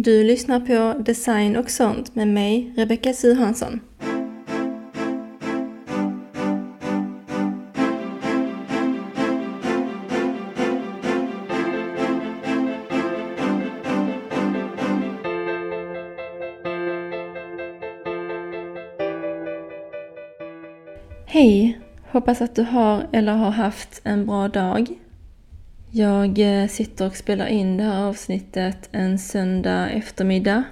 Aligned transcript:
Du 0.00 0.24
lyssnar 0.24 0.60
på 0.60 1.02
Design 1.02 1.56
och 1.56 1.70
sånt 1.70 2.14
med 2.14 2.28
mig, 2.28 2.72
Rebecka 2.76 3.12
Suhansson. 3.12 3.80
Hej! 21.26 21.80
Hoppas 22.10 22.40
att 22.40 22.54
du 22.54 22.62
har 22.62 23.06
eller 23.12 23.32
har 23.32 23.50
haft 23.50 24.00
en 24.04 24.26
bra 24.26 24.48
dag. 24.48 24.98
Jag 25.90 26.62
eh, 26.62 26.68
sitter 26.68 27.06
och 27.06 27.16
spelar 27.16 27.46
in 27.46 27.76
det 27.76 27.84
här 27.84 28.04
avsnittet 28.04 28.88
en 28.92 29.18
söndag 29.18 29.90
eftermiddag. 29.90 30.62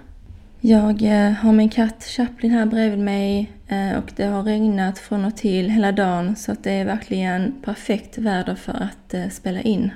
Jag 0.61 1.03
eh, 1.03 1.31
har 1.33 1.53
min 1.53 1.69
katt 1.69 2.05
Chaplin 2.05 2.51
här 2.51 2.67
bredvid 2.67 2.99
mig 2.99 3.53
eh, 3.69 3.99
och 3.99 4.13
det 4.17 4.25
har 4.25 4.43
regnat 4.43 4.99
från 4.99 5.25
och 5.25 5.37
till 5.37 5.71
hela 5.71 5.93
dagen 5.93 6.37
så 6.37 6.53
att 6.53 6.65
det 6.65 6.71
är 6.71 6.85
verkligen 6.85 7.55
perfekt 7.65 8.19
väder 8.19 8.55
för 8.55 8.73
att 8.73 9.33
spela 9.33 9.61
in. 9.61 9.91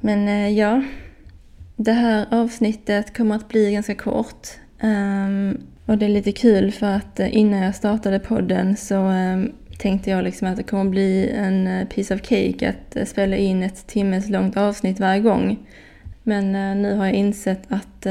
Men 0.00 0.54
ja, 0.54 0.82
det 1.76 1.92
här 1.92 2.26
avsnittet 2.30 3.16
kommer 3.16 3.36
att 3.36 3.48
bli 3.48 3.72
ganska 3.72 3.94
kort. 3.94 4.48
Ehm, 4.80 5.60
och 5.86 5.98
det 5.98 6.06
är 6.06 6.10
lite 6.10 6.32
kul 6.32 6.72
för 6.72 6.86
att 6.86 7.20
innan 7.20 7.62
jag 7.62 7.74
startade 7.74 8.18
podden 8.18 8.76
så 8.76 8.96
ehm, 8.96 9.52
tänkte 9.82 10.10
jag 10.10 10.24
liksom 10.24 10.48
att 10.48 10.56
det 10.56 10.62
kommer 10.62 10.90
bli 10.90 11.30
en 11.30 11.66
eh, 11.66 11.88
piece 11.88 12.14
of 12.14 12.20
cake 12.20 12.68
att 12.68 12.96
eh, 12.96 13.04
spela 13.04 13.36
in 13.36 13.62
ett 13.62 13.86
timmes 13.86 14.28
långt 14.28 14.56
avsnitt 14.56 15.00
varje 15.00 15.20
gång. 15.20 15.58
Men 16.22 16.54
eh, 16.54 16.76
nu 16.76 16.96
har 16.96 17.06
jag 17.06 17.14
insett 17.14 17.62
att 17.68 18.02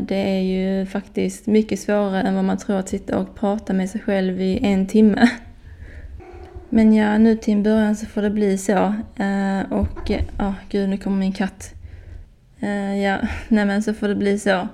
det 0.00 0.16
är 0.16 0.40
ju 0.40 0.86
faktiskt 0.86 1.46
mycket 1.46 1.80
svårare 1.80 2.22
än 2.22 2.34
vad 2.34 2.44
man 2.44 2.58
tror 2.58 2.76
att 2.76 2.88
sitta 2.88 3.18
och 3.18 3.34
prata 3.34 3.72
med 3.72 3.90
sig 3.90 4.00
själv 4.00 4.40
i 4.40 4.58
en 4.62 4.86
timme. 4.86 5.30
Men 6.68 6.94
ja, 6.94 7.18
nu 7.18 7.36
till 7.36 7.54
en 7.54 7.62
början 7.62 7.96
så 7.96 8.06
får 8.06 8.22
det 8.22 8.30
bli 8.30 8.58
så. 8.58 8.94
Och, 9.70 10.10
ja, 10.10 10.18
oh, 10.38 10.54
gud 10.70 10.88
nu 10.88 10.96
kommer 10.96 11.16
min 11.16 11.32
katt. 11.32 11.74
Ja, 13.02 13.18
nej 13.48 13.66
men 13.66 13.82
så 13.82 13.94
får 13.94 14.08
det 14.08 14.14
bli 14.14 14.38
så. 14.38 14.68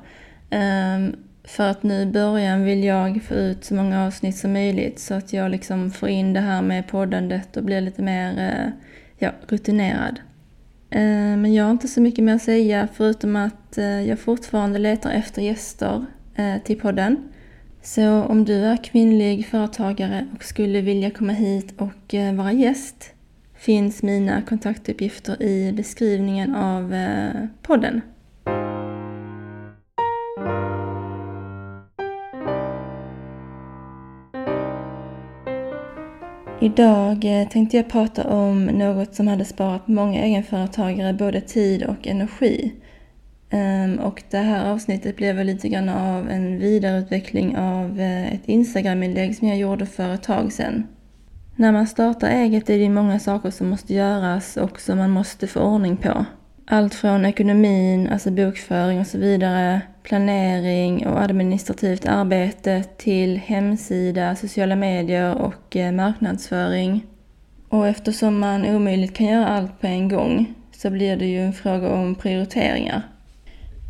Ehm, 0.51 1.17
för 1.49 1.71
att 1.71 1.83
nu 1.83 2.03
i 2.03 2.07
början 2.07 2.65
vill 2.65 2.85
jag 2.85 3.23
få 3.23 3.35
ut 3.35 3.65
så 3.65 3.75
många 3.75 4.07
avsnitt 4.07 4.37
som 4.37 4.53
möjligt 4.53 4.99
så 4.99 5.15
att 5.15 5.33
jag 5.33 5.51
liksom 5.51 5.91
får 5.91 6.09
in 6.09 6.33
det 6.33 6.41
här 6.41 6.63
med 6.63 6.87
poddandet 6.89 7.57
och 7.57 7.65
blir 7.65 7.81
lite 7.81 8.03
mer 8.03 8.39
eh, 8.39 8.71
ja, 9.19 9.33
rutinerad. 9.49 10.21
Eh, 10.91 11.01
men 11.37 11.55
jag 11.55 11.65
har 11.65 11.71
inte 11.71 11.89
så 11.89 12.01
mycket 12.01 12.25
mer 12.25 12.35
att 12.35 12.43
säga 12.43 12.89
förutom 12.95 13.37
att 13.37 13.79
eh, 13.79 14.09
jag 14.09 14.19
fortfarande 14.19 14.79
letar 14.79 15.11
efter 15.11 15.43
gäster 15.43 16.07
till 16.65 16.81
podden. 16.81 17.17
Så 17.83 18.23
om 18.23 18.45
du 18.45 18.55
är 18.55 18.85
kvinnlig 18.85 19.47
företagare 19.47 20.27
och 20.35 20.45
skulle 20.45 20.81
vilja 20.81 21.11
komma 21.11 21.33
hit 21.33 21.75
och 21.81 22.15
vara 22.35 22.53
gäst 22.53 23.13
finns 23.55 24.03
mina 24.03 24.43
kontaktuppgifter 24.43 25.43
i 25.43 25.73
beskrivningen 25.73 26.55
av 26.55 26.95
podden. 27.63 28.01
Idag 36.61 37.25
eh, 37.25 37.49
tänkte 37.49 37.77
jag 37.77 37.89
prata 37.89 38.25
om 38.25 38.65
något 38.65 39.15
som 39.15 39.29
hade 39.29 39.45
sparat 39.45 39.89
många 39.89 40.25
egenföretagare 40.25 41.13
både 41.13 41.41
tid 41.41 41.83
och 41.83 42.07
energi. 42.07 42.73
Ehm, 43.51 43.99
och 43.99 44.23
det 44.31 44.39
här 44.39 44.73
avsnittet 44.73 45.17
blev 45.17 45.37
väl 45.37 45.47
lite 45.47 45.69
grann 45.69 45.89
av 45.89 46.31
en 46.31 46.59
vidareutveckling 46.59 47.57
av 47.57 48.01
eh, 48.01 48.35
ett 48.35 48.41
Instagram-inlägg 48.45 49.37
som 49.37 49.49
jag 49.49 49.59
gjorde 49.59 49.87
för 49.87 50.15
ett 50.15 50.23
tag 50.23 50.53
sedan. 50.53 50.87
När 51.57 51.73
man 51.73 51.87
startar 51.87 52.31
eget 52.31 52.71
är 52.71 52.79
det 52.79 52.89
många 52.89 53.19
saker 53.19 53.51
som 53.51 53.69
måste 53.69 53.95
göras 53.95 54.57
och 54.57 54.81
som 54.81 54.99
man 54.99 55.11
måste 55.11 55.47
få 55.47 55.61
ordning 55.61 55.97
på. 55.97 56.25
Allt 56.67 56.95
från 56.95 57.25
ekonomin, 57.25 58.09
alltså 58.09 58.31
bokföring 58.31 59.01
och 59.01 59.07
så 59.07 59.19
vidare, 59.19 59.81
planering 60.09 61.07
och 61.07 61.21
administrativt 61.21 62.07
arbete 62.07 62.85
till 62.97 63.37
hemsida, 63.37 64.37
sociala 64.37 64.77
medier 64.77 65.35
och 65.35 65.77
eh, 65.77 65.93
marknadsföring. 65.93 67.07
Och 67.69 67.87
eftersom 67.87 68.39
man 68.39 68.67
omöjligt 68.67 69.15
kan 69.15 69.27
göra 69.27 69.47
allt 69.47 69.81
på 69.81 69.87
en 69.87 70.09
gång 70.09 70.55
så 70.73 70.91
blir 70.91 71.17
det 71.17 71.27
ju 71.27 71.41
en 71.41 71.53
fråga 71.53 71.93
om 71.93 72.15
prioriteringar. 72.15 73.03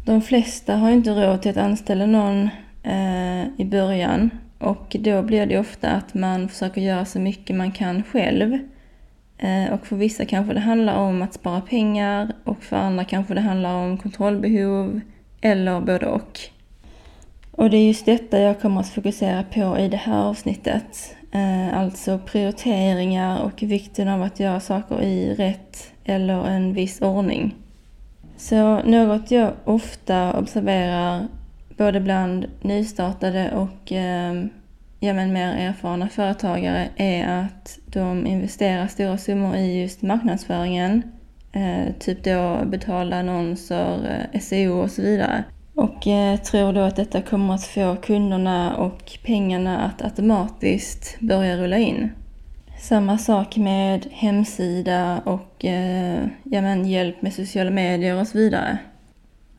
De 0.07 0.23
flesta 0.23 0.77
har 0.77 0.91
inte 0.91 1.11
råd 1.11 1.43
till 1.43 1.51
att 1.51 1.57
anställa 1.57 2.07
någon 2.07 2.49
eh, 2.83 3.61
i 3.61 3.65
början 3.65 4.31
och 4.59 4.97
då 5.01 5.23
blir 5.23 5.47
det 5.47 5.59
ofta 5.59 5.91
att 5.91 6.15
man 6.15 6.49
försöker 6.49 6.81
göra 6.81 7.05
så 7.05 7.21
mycket 7.21 7.57
man 7.57 7.73
kan 7.73 8.03
själv 8.03 8.59
Eh, 9.39 9.73
och 9.73 9.87
för 9.87 9.97
vissa 9.97 10.25
kanske 10.25 10.55
det 10.55 10.61
handlar 10.61 10.97
om 10.97 11.23
att 11.23 11.35
spara 11.35 11.61
pengar 11.61 12.33
och 12.45 12.63
för 12.63 12.77
andra 12.77 13.05
kanske 13.05 13.35
det 13.35 13.41
handlar 13.41 13.75
om 13.75 13.99
kontrollbehov 13.99 15.01
eller 15.41 15.81
både 15.81 16.07
och. 16.07 16.41
Och 17.51 17.71
det 17.71 17.77
är 17.77 17.87
just 17.87 18.07
detta 18.07 18.39
jag 18.39 18.61
kommer 18.61 18.81
att 18.81 18.89
fokusera 18.89 19.43
på 19.43 19.79
i 19.79 19.89
det 19.89 19.97
här 19.97 20.23
avsnittet. 20.23 21.17
Eh, 21.33 21.79
alltså 21.79 22.19
prioriteringar 22.19 23.43
och 23.43 23.63
vikten 23.63 24.09
av 24.09 24.23
att 24.23 24.41
göra 24.41 24.61
saker 24.61 25.03
i 25.03 25.35
rätt 25.35 25.93
eller 26.05 26.47
en 26.47 26.73
viss 26.73 27.01
ordning. 27.01 27.55
Så 28.37 28.83
något 28.83 29.31
jag 29.31 29.53
ofta 29.65 30.39
observerar 30.39 31.29
både 31.77 32.01
bland 32.01 32.47
nystartade 32.63 33.51
och 33.55 33.93
eh, 33.93 34.35
ja, 35.01 35.13
men 35.13 35.33
mer 35.33 35.53
erfarna 35.53 36.09
företagare 36.09 36.89
är 36.97 37.41
att 37.45 37.79
de 37.87 38.27
investerar 38.27 38.87
stora 38.87 39.19
summor 39.19 39.57
i 39.57 39.81
just 39.81 40.03
marknadsföringen. 40.03 41.03
Eh, 41.53 41.93
typ 41.99 42.25
då 42.25 42.63
betala 42.67 43.19
annonser, 43.19 44.27
eh, 44.33 44.41
SEO 44.41 44.83
och 44.83 44.91
så 44.91 45.03
vidare. 45.03 45.45
Och 45.75 46.07
eh, 46.07 46.39
tror 46.39 46.73
då 46.73 46.81
att 46.81 46.97
detta 46.97 47.23
kommer 47.23 47.55
att 47.55 47.65
få 47.65 47.97
kunderna 47.97 48.77
och 48.77 49.19
pengarna 49.25 49.79
att 49.79 50.03
automatiskt 50.03 51.21
börja 51.21 51.57
rulla 51.57 51.79
in. 51.79 52.11
Samma 52.79 53.19
sak 53.19 53.57
med 53.57 54.07
hemsida 54.11 55.21
och 55.25 55.65
eh, 55.65 56.27
ja, 56.43 56.63
men 56.63 56.89
hjälp 56.89 57.23
med 57.23 57.35
sociala 57.35 57.71
medier 57.71 58.21
och 58.21 58.27
så 58.27 58.39
vidare. 58.39 58.79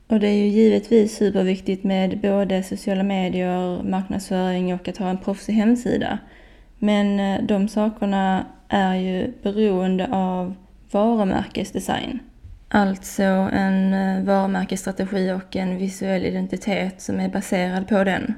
Och 0.07 0.19
det 0.19 0.27
är 0.27 0.33
ju 0.33 0.47
givetvis 0.47 1.17
superviktigt 1.17 1.83
med 1.83 2.19
både 2.21 2.63
sociala 2.63 3.03
medier, 3.03 3.83
marknadsföring 3.83 4.73
och 4.73 4.87
att 4.87 4.97
ha 4.97 5.09
en 5.09 5.17
proffsig 5.17 5.53
hemsida. 5.53 6.19
Men 6.79 7.19
eh, 7.19 7.43
de 7.43 7.67
sakerna 7.67 8.45
är 8.69 8.95
ju 8.95 9.33
beroende 9.43 10.07
av 10.11 10.55
varumärkesdesign. 10.91 12.19
Alltså 12.69 13.23
en 13.23 13.93
eh, 13.93 14.23
varumärkesstrategi 14.23 15.31
och 15.31 15.55
en 15.55 15.77
visuell 15.77 16.25
identitet 16.25 17.01
som 17.01 17.19
är 17.19 17.29
baserad 17.29 17.87
på 17.87 18.03
den. 18.03 18.33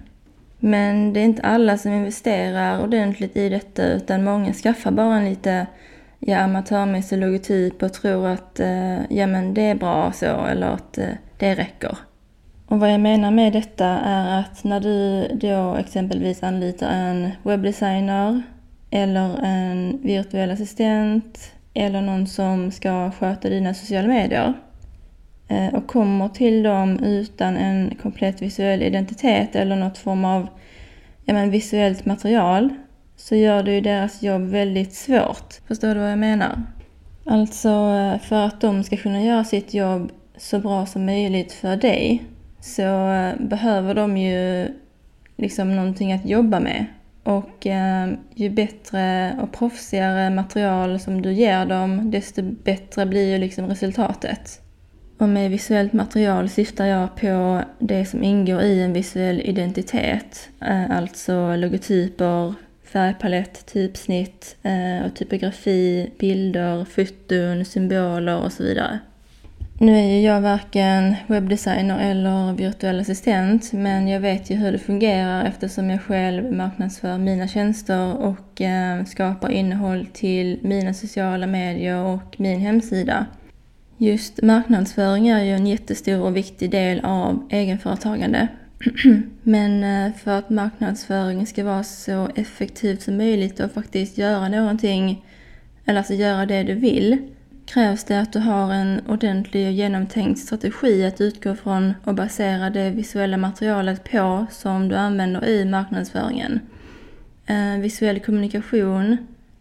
Men 0.59 1.13
det 1.13 1.19
är 1.19 1.25
inte 1.25 1.41
alla 1.41 1.77
som 1.77 1.91
investerar 1.93 2.83
ordentligt 2.83 3.37
i 3.37 3.49
detta 3.49 3.85
utan 3.85 4.23
många 4.23 4.53
skaffar 4.53 4.91
bara 4.91 5.15
en 5.15 5.25
lite 5.25 5.67
ja, 6.19 6.37
amatörmässig 6.37 7.17
logotyp 7.17 7.83
och 7.83 7.93
tror 7.93 8.27
att 8.27 8.59
eh, 8.59 9.11
ja, 9.11 9.27
men 9.27 9.53
det 9.53 9.61
är 9.61 9.75
bra 9.75 10.11
så 10.11 10.45
eller 10.45 10.67
att 10.67 10.97
eh, 10.97 11.09
det 11.37 11.55
räcker. 11.55 11.97
Och 12.65 12.79
vad 12.79 12.93
jag 12.93 12.99
menar 12.99 13.31
med 13.31 13.53
detta 13.53 13.85
är 13.87 14.39
att 14.39 14.63
när 14.63 14.79
du 14.79 15.27
då 15.33 15.75
exempelvis 15.75 16.43
anlitar 16.43 16.89
en 16.89 17.31
webbdesigner 17.43 18.41
eller 18.89 19.39
en 19.43 19.99
virtuell 20.03 20.51
assistent 20.51 21.51
eller 21.73 22.01
någon 22.01 22.27
som 22.27 22.71
ska 22.71 23.11
sköta 23.11 23.49
dina 23.49 23.73
sociala 23.73 24.07
medier 24.07 24.53
eh, 25.47 25.73
och 25.73 25.87
kommer 25.87 26.29
till 26.29 26.63
dem 26.63 26.99
utan 26.99 27.57
en 27.57 27.95
komplett 28.01 28.41
visuell 28.41 28.81
identitet 28.81 29.55
eller 29.55 29.75
något 29.75 29.97
form 29.97 30.25
av 30.25 30.47
ja, 31.25 31.33
men 31.33 31.51
visuellt 31.51 32.05
material 32.05 32.69
så 33.15 33.35
gör 33.35 33.63
det 33.63 33.71
ju 33.71 33.81
deras 33.81 34.23
jobb 34.23 34.41
väldigt 34.41 34.93
svårt. 34.93 35.53
Förstår 35.67 35.95
du 35.95 35.99
vad 35.99 36.11
jag 36.11 36.19
menar? 36.19 36.63
Alltså 37.25 37.69
eh, 37.69 38.19
för 38.19 38.45
att 38.45 38.61
de 38.61 38.83
ska 38.83 38.97
kunna 38.97 39.23
göra 39.23 39.43
sitt 39.43 39.73
jobb 39.73 40.11
så 40.37 40.59
bra 40.59 40.85
som 40.85 41.05
möjligt 41.05 41.53
för 41.53 41.75
dig 41.75 42.23
så 42.59 43.11
eh, 43.11 43.33
behöver 43.39 43.95
de 43.95 44.17
ju 44.17 44.67
liksom 45.37 45.75
någonting 45.75 46.13
att 46.13 46.25
jobba 46.25 46.59
med. 46.59 46.85
Och 47.23 47.67
eh, 47.67 48.09
ju 48.35 48.49
bättre 48.49 49.35
och 49.41 49.51
proffsigare 49.51 50.29
material 50.29 50.99
som 50.99 51.21
du 51.21 51.33
ger 51.33 51.65
dem, 51.65 52.11
desto 52.11 52.41
bättre 52.41 53.05
blir 53.05 53.31
ju 53.31 53.37
liksom 53.37 53.67
resultatet. 53.67 54.61
Och 55.17 55.29
med 55.29 55.51
visuellt 55.51 55.93
material 55.93 56.49
syftar 56.49 56.85
jag 56.85 57.15
på 57.15 57.61
det 57.79 58.05
som 58.05 58.23
ingår 58.23 58.61
i 58.61 58.81
en 58.81 58.93
visuell 58.93 59.41
identitet. 59.41 60.49
Eh, 60.61 60.97
alltså 60.97 61.55
logotyper, 61.55 62.53
färgpalett, 62.83 63.65
typsnitt 63.65 64.57
eh, 64.63 65.05
och 65.05 65.15
typografi, 65.15 66.11
bilder, 66.19 66.85
foton, 66.85 67.65
symboler 67.65 68.43
och 68.43 68.53
så 68.53 68.63
vidare. 68.63 68.99
Nu 69.81 69.97
är 69.97 70.05
ju 70.05 70.21
jag 70.21 70.41
varken 70.41 71.15
webbdesigner 71.27 72.11
eller 72.11 72.53
virtuell 72.53 72.99
assistent 72.99 73.73
men 73.73 74.07
jag 74.07 74.19
vet 74.19 74.49
ju 74.49 74.55
hur 74.55 74.71
det 74.71 74.79
fungerar 74.79 75.45
eftersom 75.45 75.89
jag 75.89 76.01
själv 76.01 76.51
marknadsför 76.51 77.17
mina 77.17 77.47
tjänster 77.47 78.17
och 78.17 78.61
eh, 78.61 79.05
skapar 79.05 79.51
innehåll 79.51 80.07
till 80.13 80.59
mina 80.61 80.93
sociala 80.93 81.47
medier 81.47 81.97
och 81.97 82.35
min 82.37 82.59
hemsida. 82.59 83.25
Just 83.97 84.41
marknadsföring 84.41 85.27
är 85.27 85.43
ju 85.43 85.51
en 85.51 85.67
jättestor 85.67 86.21
och 86.21 86.37
viktig 86.37 86.71
del 86.71 86.99
av 87.03 87.47
egenföretagande. 87.49 88.47
Men 89.43 89.83
eh, 89.83 90.13
för 90.13 90.31
att 90.31 90.49
marknadsföring 90.49 91.45
ska 91.45 91.63
vara 91.63 91.83
så 91.83 92.29
effektivt 92.35 93.01
som 93.01 93.17
möjligt 93.17 93.59
och 93.59 93.71
faktiskt 93.71 94.17
göra 94.17 94.49
någonting, 94.49 95.25
eller 95.85 95.99
alltså 95.99 96.13
göra 96.13 96.45
det 96.45 96.63
du 96.63 96.73
vill, 96.73 97.17
krävs 97.73 98.03
det 98.03 98.19
att 98.19 98.33
du 98.33 98.39
har 98.39 98.73
en 98.73 99.01
ordentlig 99.07 99.67
och 99.67 99.73
genomtänkt 99.73 100.39
strategi 100.39 101.05
att 101.05 101.21
utgå 101.21 101.55
från 101.55 101.93
och 102.03 102.15
basera 102.15 102.69
det 102.69 102.89
visuella 102.89 103.37
materialet 103.37 104.11
på 104.11 104.45
som 104.51 104.87
du 104.87 104.95
använder 104.95 105.45
i 105.45 105.65
marknadsföringen. 105.65 106.59
Eh, 107.45 107.81
visuell 107.81 108.19
kommunikation 108.19 109.17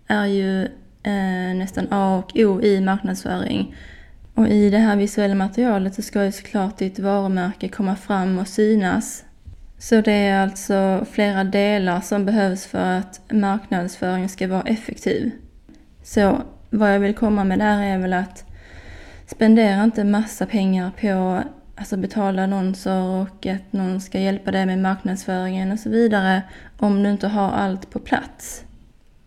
är 0.06 0.26
ju 0.26 0.64
eh, 1.02 1.56
nästan 1.56 1.86
A 1.90 2.16
och 2.16 2.36
O 2.36 2.60
i 2.60 2.80
marknadsföring. 2.80 3.74
Och 4.34 4.48
i 4.48 4.70
det 4.70 4.78
här 4.78 4.96
visuella 4.96 5.34
materialet 5.34 5.94
så 5.94 6.02
ska 6.02 6.24
ju 6.24 6.32
såklart 6.32 6.78
ditt 6.78 6.98
varumärke 6.98 7.68
komma 7.68 7.96
fram 7.96 8.38
och 8.38 8.48
synas. 8.48 9.24
Så 9.78 10.00
det 10.00 10.12
är 10.12 10.42
alltså 10.42 11.06
flera 11.10 11.44
delar 11.44 12.00
som 12.00 12.24
behövs 12.24 12.66
för 12.66 12.98
att 12.98 13.20
marknadsföring 13.32 14.28
ska 14.28 14.48
vara 14.48 14.62
effektiv. 14.62 15.30
Så 16.02 16.42
vad 16.70 16.94
jag 16.94 17.00
vill 17.00 17.14
komma 17.14 17.44
med 17.44 17.58
där 17.58 17.82
är 17.82 17.98
väl 17.98 18.12
att 18.12 18.44
spendera 19.26 19.84
inte 19.84 20.04
massa 20.04 20.46
pengar 20.46 20.90
på 21.00 21.42
alltså 21.80 21.96
betala 21.96 22.44
annonser 22.44 23.02
och 23.02 23.46
att 23.46 23.72
någon 23.72 24.00
ska 24.00 24.18
hjälpa 24.18 24.50
dig 24.50 24.66
med 24.66 24.78
marknadsföringen 24.78 25.72
och 25.72 25.78
så 25.78 25.90
vidare 25.90 26.42
om 26.78 27.02
du 27.02 27.10
inte 27.10 27.28
har 27.28 27.50
allt 27.50 27.90
på 27.90 27.98
plats. 27.98 28.64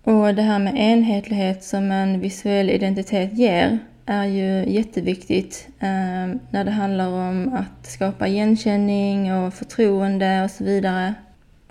Och 0.04 0.36
det 0.36 0.42
här 0.42 0.60
med 0.60 0.75
enhetlighet 0.75 1.63
som 1.63 1.92
en 1.92 2.19
visuell 2.19 2.69
identitet 2.69 3.34
ger 3.34 3.80
är 4.06 4.25
ju 4.25 4.74
jätteviktigt 4.74 5.68
eh, 5.80 6.36
när 6.50 6.66
det 6.66 6.72
handlar 6.72 7.07
om 7.07 7.54
att 7.54 7.88
skapa 7.88 8.28
igenkänning 8.28 9.34
och 9.34 9.54
förtroende 9.54 10.44
och 10.44 10.51
så 10.51 10.63
vidare. 10.63 11.13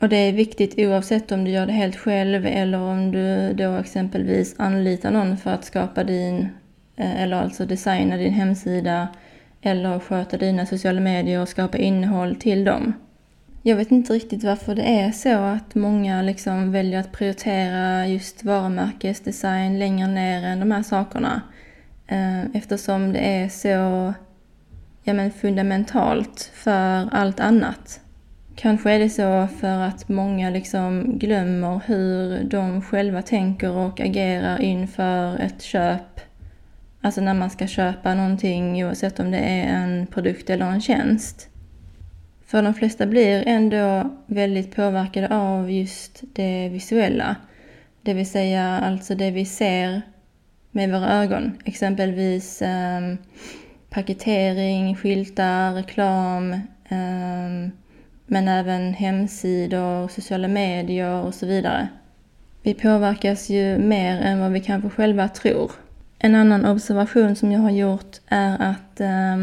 Och 0.02 0.08
det 0.08 0.16
är 0.16 0.32
viktigt 0.32 0.74
oavsett 0.78 1.32
om 1.32 1.44
du 1.44 1.50
gör 1.50 1.66
det 1.66 1.72
helt 1.72 1.96
själv 1.96 2.46
eller 2.46 2.80
om 2.80 3.12
du 3.12 3.52
då 3.52 3.76
exempelvis 3.76 4.54
anlitar 4.58 5.10
någon 5.10 5.36
för 5.36 5.50
att 5.50 5.64
skapa 5.64 6.04
din, 6.04 6.48
eh, 6.96 7.22
eller 7.22 7.36
alltså 7.36 7.66
designa 7.66 8.16
din 8.16 8.32
hemsida 8.32 9.08
eller 9.60 9.98
sköta 9.98 10.36
dina 10.36 10.66
sociala 10.66 11.00
medier 11.00 11.40
och 11.40 11.48
skapa 11.48 11.78
innehåll 11.78 12.36
till 12.36 12.64
dem. 12.64 12.92
Jag 13.62 13.76
vet 13.76 13.90
inte 13.90 14.12
riktigt 14.12 14.44
varför 14.44 14.74
det 14.74 15.00
är 15.00 15.12
så 15.12 15.38
att 15.38 15.74
många 15.74 16.22
liksom 16.22 16.72
väljer 16.72 17.00
att 17.00 17.12
prioritera 17.12 18.06
just 18.06 18.44
varumärkesdesign 18.44 19.78
längre 19.78 20.06
ner 20.06 20.44
än 20.44 20.60
de 20.60 20.70
här 20.70 20.82
sakerna. 20.82 21.42
Eh, 22.06 22.44
eftersom 22.54 23.12
det 23.12 23.20
är 23.20 23.48
så 23.48 24.14
ja, 25.02 25.12
men 25.12 25.30
fundamentalt 25.30 26.50
för 26.54 27.08
allt 27.12 27.40
annat. 27.40 28.00
Kanske 28.56 28.90
är 28.90 28.98
det 28.98 29.10
så 29.10 29.48
för 29.60 29.80
att 29.80 30.08
många 30.08 30.50
liksom 30.50 31.18
glömmer 31.18 31.80
hur 31.86 32.44
de 32.44 32.82
själva 32.82 33.22
tänker 33.22 33.70
och 33.70 34.00
agerar 34.00 34.60
inför 34.60 35.38
ett 35.38 35.62
köp. 35.62 36.20
Alltså 37.00 37.20
när 37.20 37.34
man 37.34 37.50
ska 37.50 37.66
köpa 37.66 38.14
någonting 38.14 38.84
oavsett 38.84 39.20
om 39.20 39.30
det 39.30 39.38
är 39.38 39.66
en 39.66 40.06
produkt 40.06 40.50
eller 40.50 40.66
en 40.66 40.80
tjänst. 40.80 41.48
För 42.46 42.62
de 42.62 42.74
flesta 42.74 43.06
blir 43.06 43.42
ändå 43.46 44.10
väldigt 44.26 44.76
påverkade 44.76 45.28
av 45.28 45.70
just 45.70 46.22
det 46.32 46.68
visuella. 46.68 47.36
Det 48.02 48.14
vill 48.14 48.30
säga 48.30 48.78
alltså 48.78 49.14
det 49.14 49.30
vi 49.30 49.44
ser 49.44 50.02
med 50.70 50.90
våra 50.90 51.22
ögon. 51.22 51.52
Exempelvis 51.64 52.62
eh, 52.62 53.00
paketering, 53.90 54.96
skyltar, 54.96 55.72
reklam, 55.74 56.52
eh, 56.88 57.72
men 58.26 58.48
även 58.48 58.94
hemsidor, 58.94 60.08
sociala 60.08 60.48
medier 60.48 61.22
och 61.22 61.34
så 61.34 61.46
vidare. 61.46 61.88
Vi 62.62 62.74
påverkas 62.74 63.50
ju 63.50 63.78
mer 63.78 64.20
än 64.20 64.40
vad 64.40 64.52
vi 64.52 64.60
kanske 64.60 64.90
själva 64.90 65.28
tror. 65.28 65.72
En 66.18 66.34
annan 66.34 66.66
observation 66.66 67.36
som 67.36 67.52
jag 67.52 67.60
har 67.60 67.70
gjort 67.70 68.16
är 68.26 68.62
att 68.62 69.00
eh, 69.00 69.36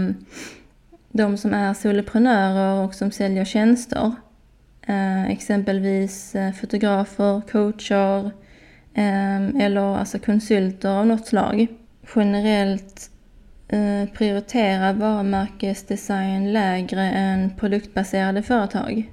de 1.12 1.38
som 1.38 1.54
är 1.54 1.74
soloprenörer 1.74 2.86
och 2.86 2.96
som 2.96 3.12
säljer 3.12 3.46
tjänster, 3.46 4.12
eh, 4.88 5.30
exempelvis 5.30 6.36
eh, 6.36 6.54
fotografer, 6.54 7.42
coacher 7.52 8.32
eh, 8.94 9.66
eller 9.66 9.98
alltså 9.98 10.20
konsulter 10.20 10.90
av 10.90 11.08
något 11.08 11.28
slag, 11.28 11.68
generellt 12.16 13.10
prioriterar 13.70 14.06
prioritera 14.06 14.94
varumärkesdesign 14.94 16.54
lägre 16.54 17.02
än 17.02 17.50
produktbaserade 17.50 18.44
företag. 18.44 19.12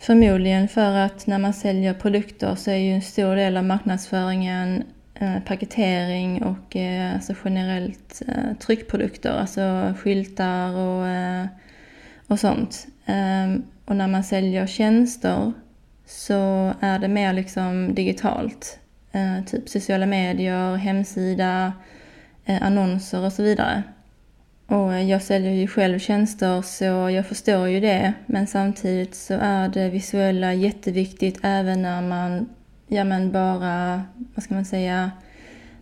Förmodligen 0.00 0.68
för 0.68 0.96
att 0.96 1.26
när 1.26 1.38
man 1.38 1.52
säljer 1.52 1.94
produkter 1.94 2.54
så 2.54 2.70
är 2.70 2.76
ju 2.76 2.92
en 2.92 3.02
stor 3.02 3.36
del 3.36 3.56
av 3.56 3.64
marknadsföringen 3.64 4.84
eh, 5.14 5.38
paketering 5.46 6.42
och 6.42 6.76
eh, 6.76 7.14
alltså 7.14 7.34
generellt 7.44 8.22
tryckprodukter, 8.58 9.32
alltså 9.32 9.94
skyltar 9.98 10.76
och, 10.76 11.06
och 12.26 12.40
sånt. 12.40 12.86
Ehm, 13.06 13.62
och 13.84 13.96
när 13.96 14.08
man 14.08 14.24
säljer 14.24 14.66
tjänster 14.66 15.52
så 16.06 16.72
är 16.80 16.98
det 16.98 17.08
mer 17.08 17.32
liksom 17.32 17.94
digitalt. 17.94 18.78
Typ 19.46 19.68
sociala 19.68 20.06
medier, 20.06 20.76
hemsida, 20.76 21.72
Eh, 22.48 22.62
annonser 22.62 23.24
och 23.24 23.32
så 23.32 23.42
vidare. 23.42 23.82
Och 24.66 24.94
eh, 24.94 25.10
jag 25.10 25.22
säljer 25.22 25.52
ju 25.52 25.66
själv 25.66 25.98
tjänster 25.98 26.62
så 26.62 26.84
jag 26.84 27.26
förstår 27.26 27.68
ju 27.68 27.80
det. 27.80 28.12
Men 28.26 28.46
samtidigt 28.46 29.14
så 29.14 29.34
är 29.34 29.68
det 29.68 29.88
visuella 29.90 30.54
jätteviktigt 30.54 31.38
även 31.42 31.82
när 31.82 32.02
man, 32.02 32.48
ja 32.88 33.04
men 33.04 33.32
bara, 33.32 34.02
vad 34.34 34.44
ska 34.44 34.54
man 34.54 34.64
säga, 34.64 35.10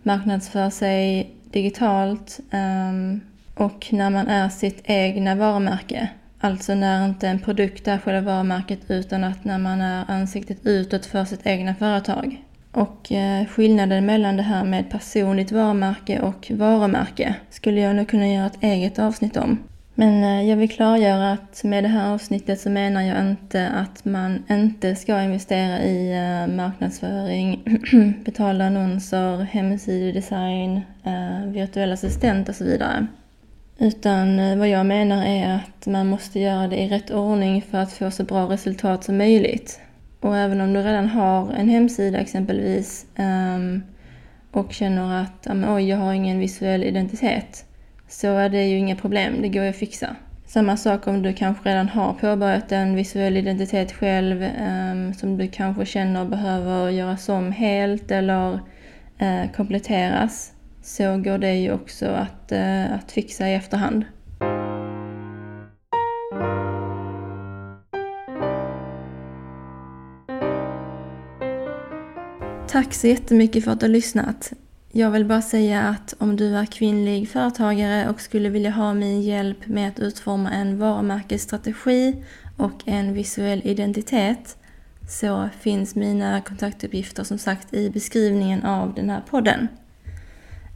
marknadsför 0.02 0.70
sig 0.70 1.31
digitalt. 1.50 2.40
Um, 2.52 3.20
och 3.55 3.88
när 3.93 4.10
man 4.10 4.28
är 4.28 4.49
sitt 4.49 4.81
egna 4.84 5.34
varumärke. 5.34 6.08
Alltså 6.40 6.75
när 6.75 7.05
inte 7.05 7.28
en 7.28 7.40
produkt 7.40 7.88
är 7.88 7.99
själva 7.99 8.32
varumärket 8.32 8.81
utan 8.88 9.25
att 9.25 9.44
när 9.44 9.58
man 9.58 9.81
är 9.81 10.05
ansiktet 10.08 10.67
utåt 10.67 11.06
för 11.06 11.24
sitt 11.24 11.46
egna 11.46 11.74
företag. 11.74 12.44
Och 12.74 13.12
eh, 13.12 13.46
skillnaden 13.46 14.06
mellan 14.06 14.36
det 14.36 14.43
här 14.43 14.64
med 14.64 14.90
personligt 14.90 15.52
varumärke 15.52 16.20
och 16.20 16.50
varumärke 16.54 17.34
skulle 17.50 17.81
jag 17.81 17.96
nog 17.96 18.08
kunna 18.08 18.28
göra 18.28 18.46
ett 18.46 18.62
eget 18.62 18.98
avsnitt 18.98 19.36
om. 19.36 19.58
Men 19.94 20.24
eh, 20.24 20.48
jag 20.50 20.56
vill 20.56 20.70
klargöra 20.70 21.32
att 21.32 21.64
med 21.64 21.84
det 21.84 21.88
här 21.88 22.14
avsnittet 22.14 22.60
så 22.60 22.70
menar 22.70 23.02
jag 23.02 23.20
inte 23.20 23.69
att 23.69 24.04
man 24.04 24.43
inte 24.50 24.96
ska 24.96 25.22
investera 25.22 25.82
i 25.82 26.12
eh, 26.12 26.54
marknadsföring, 26.54 27.62
betala 28.24 28.66
annonser, 28.66 29.43
hemsidedesign, 29.43 30.81
virtuell 31.46 31.93
assistent 31.93 32.48
och 32.48 32.54
så 32.54 32.64
vidare. 32.64 33.06
Utan 33.78 34.58
vad 34.58 34.69
jag 34.69 34.86
menar 34.86 35.24
är 35.24 35.54
att 35.54 35.86
man 35.86 36.06
måste 36.06 36.40
göra 36.40 36.69
det 36.69 36.76
i 36.76 36.88
rätt 36.88 37.10
ordning 37.10 37.62
för 37.62 37.78
att 37.78 37.93
få 37.93 38.10
så 38.10 38.24
bra 38.24 38.50
resultat 38.50 39.04
som 39.04 39.16
möjligt. 39.16 39.81
Och 40.24 40.36
även 40.36 40.60
om 40.60 40.72
du 40.72 40.81
redan 40.81 41.08
har 41.08 41.52
en 41.52 41.69
hemsida 41.69 42.19
exempelvis 42.19 43.06
ehm, 43.16 43.82
och 44.50 44.72
känner 44.72 45.22
att 45.22 45.46
oj, 45.69 45.88
jag 45.88 45.96
har 45.96 46.12
ingen 46.12 46.38
visuell 46.38 46.84
identitet 46.84 47.64
så 48.08 48.28
är 48.28 48.48
det 48.48 48.64
ju 48.64 48.76
inga 48.76 48.96
problem, 48.96 49.43
det 49.43 49.48
går 49.48 49.62
ju 49.62 49.70
att 49.70 49.76
fixa. 49.76 50.16
Samma 50.46 50.76
sak 50.76 51.06
om 51.06 51.22
du 51.22 51.32
kanske 51.32 51.69
redan 51.70 51.88
har 51.88 52.12
påbörjat 52.12 52.72
en 52.72 52.94
visuell 52.94 53.36
identitet 53.36 53.93
själv 53.93 54.43
ehm, 54.43 55.14
som 55.14 55.38
du 55.38 55.48
kanske 55.48 55.86
känner 55.86 56.24
behöver 56.24 56.90
göras 56.90 57.28
om 57.28 57.52
helt 57.52 58.10
eller 58.10 58.60
eh, 59.19 59.50
kompletteras 59.56 60.52
så 60.82 61.16
går 61.16 61.38
det 61.38 61.54
ju 61.54 61.72
också 61.72 62.06
att, 62.06 62.52
eh, 62.52 62.93
att 62.93 63.12
fixa 63.12 63.48
i 63.48 63.54
efterhand. 63.54 64.04
Tack 72.74 72.94
så 72.94 73.06
jättemycket 73.06 73.64
för 73.64 73.70
att 73.70 73.81
du 73.81 73.86
har 73.86 73.93
lyssnat. 73.93 74.52
Jag 74.93 75.10
vill 75.10 75.24
bara 75.24 75.43
säga 75.43 75.82
att 75.82 76.14
om 76.19 76.36
du 76.36 76.56
är 76.56 76.66
kvinnlig 76.66 77.28
företagare 77.28 78.08
och 78.08 78.20
skulle 78.20 78.48
vilja 78.48 78.70
ha 78.70 78.94
min 78.94 79.22
hjälp 79.22 79.66
med 79.66 79.88
att 79.88 79.98
utforma 79.98 80.50
en 80.50 80.78
varumärkesstrategi 80.78 82.24
och 82.56 82.88
en 82.88 83.14
visuell 83.14 83.62
identitet 83.64 84.56
så 85.08 85.48
finns 85.60 85.94
mina 85.94 86.40
kontaktuppgifter 86.40 87.24
som 87.24 87.38
sagt 87.38 87.74
i 87.74 87.90
beskrivningen 87.90 88.64
av 88.64 88.94
den 88.94 89.10
här 89.10 89.22
podden. 89.31 89.69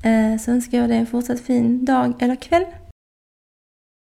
Eh, 0.03 0.41
så 0.41 0.51
önskar 0.51 0.79
jag 0.79 0.89
dig 0.89 0.99
en 0.99 1.07
fortsatt 1.07 1.41
fin 1.41 1.85
dag 1.85 2.15
eller 2.23 2.37
kväll. 2.37 2.65